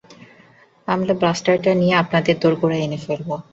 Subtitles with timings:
[0.87, 3.35] আমরা ব্লাস্টারটা নিয়ে আপনার দোরগোড়ায় এনে ফেলবো।